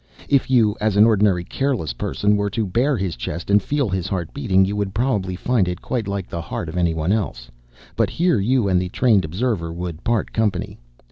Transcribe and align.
If 0.27 0.49
you, 0.49 0.75
as 0.81 0.97
an 0.97 1.05
ordinary 1.05 1.43
careless 1.43 1.93
person, 1.93 2.35
were 2.35 2.49
to 2.49 2.65
bare 2.65 2.97
his 2.97 3.15
chest 3.15 3.51
and 3.51 3.61
feel 3.61 3.87
his 3.87 4.07
heart 4.07 4.33
beating, 4.33 4.65
you 4.65 4.75
would 4.75 4.95
probably 4.95 5.35
find 5.35 5.67
it 5.67 5.79
quite 5.79 6.07
like 6.07 6.27
the 6.27 6.41
heart 6.41 6.69
of 6.69 6.75
anyone 6.75 7.11
else. 7.11 7.51
But 7.95 8.09
here 8.09 8.39
you 8.39 8.67
and 8.67 8.81
the 8.81 8.89
trained 8.89 9.23
observer 9.25 9.71
would 9.71 10.03
part 10.03 10.33
company. 10.33 10.79